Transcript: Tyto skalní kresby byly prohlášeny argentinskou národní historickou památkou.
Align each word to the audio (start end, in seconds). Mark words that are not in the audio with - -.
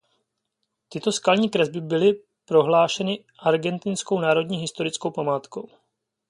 Tyto 0.89 1.11
skalní 1.11 1.49
kresby 1.49 1.81
byly 1.81 2.23
prohlášeny 2.45 3.25
argentinskou 3.39 4.19
národní 4.19 4.57
historickou 4.57 5.11
památkou. 5.11 5.69